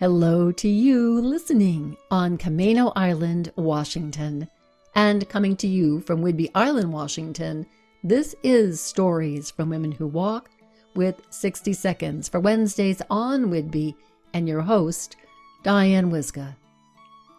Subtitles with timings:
[0.00, 4.48] Hello to you listening on Camano Island, Washington.
[4.96, 7.64] And coming to you from Whidbey Island, Washington,
[8.02, 10.50] this is Stories from Women Who Walk
[10.96, 13.94] with 60 Seconds for Wednesdays on Whidbey
[14.32, 15.14] and your host,
[15.62, 16.56] Diane Wyzga.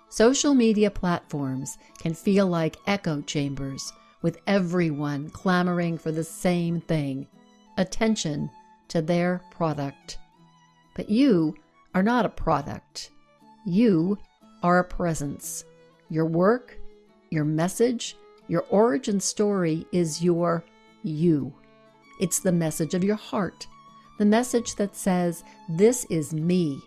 [0.07, 3.91] Social media platforms can feel like echo chambers
[4.21, 7.27] with everyone clamoring for the same thing
[7.77, 8.49] attention
[8.87, 10.19] to their product.
[10.95, 11.57] But you
[11.95, 13.09] are not a product.
[13.65, 14.19] You
[14.61, 15.63] are a presence.
[16.09, 16.77] Your work,
[17.31, 18.17] your message,
[18.49, 20.63] your origin story is your
[21.03, 21.53] you.
[22.19, 23.65] It's the message of your heart,
[24.19, 26.79] the message that says, This is me.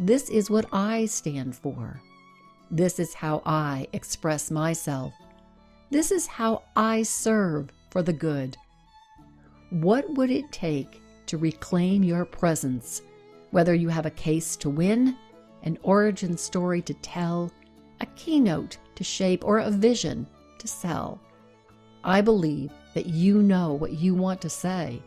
[0.00, 2.02] This is what I stand for.
[2.70, 5.14] This is how I express myself.
[5.90, 8.56] This is how I serve for the good.
[9.70, 13.02] What would it take to reclaim your presence
[13.50, 15.16] whether you have a case to win,
[15.62, 17.50] an origin story to tell,
[18.00, 20.26] a keynote to shape, or a vision
[20.58, 21.20] to sell.
[22.04, 25.02] I believe that you know what you want to say.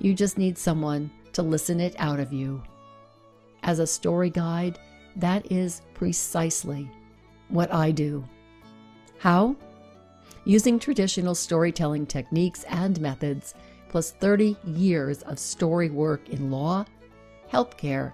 [0.00, 2.62] You just need someone to listen it out of you.
[3.62, 4.78] As a story guide,
[5.16, 6.90] that is precisely
[7.48, 8.24] what I do.
[9.18, 9.54] How?
[10.44, 13.54] Using traditional storytelling techniques and methods,
[13.88, 16.84] plus 30 years of story work in law,
[17.52, 18.12] healthcare,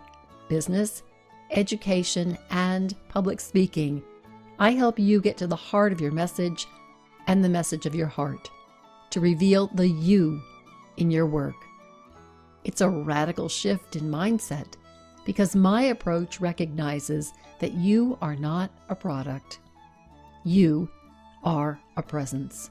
[0.48, 1.02] business,
[1.50, 4.02] education, and public speaking,
[4.58, 6.66] I help you get to the heart of your message
[7.28, 8.50] and the message of your heart
[9.10, 10.42] to reveal the you
[10.96, 11.54] in your work.
[12.64, 14.74] It's a radical shift in mindset
[15.24, 19.60] because my approach recognizes that you are not a product.
[20.44, 20.90] You
[21.44, 22.70] are a presence.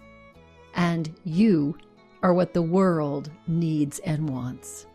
[0.75, 1.77] And you
[2.21, 4.87] are what the world needs and wants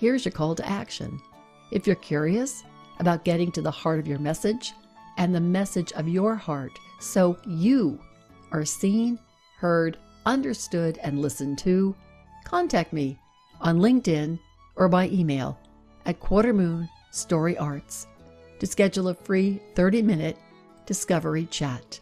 [0.00, 1.20] here's your call to action.
[1.70, 2.64] If you're curious
[2.98, 4.72] about getting to the heart of your message
[5.18, 8.00] and the message of your heart so you
[8.50, 9.18] are seen,
[9.58, 11.94] heard, understood, and listened to,
[12.44, 13.18] contact me
[13.60, 14.38] on LinkedIn
[14.76, 15.58] or by email
[16.06, 18.06] at Quarter Moon Story Arts
[18.58, 20.38] to schedule a free 30 minute
[20.86, 22.00] discovery chat.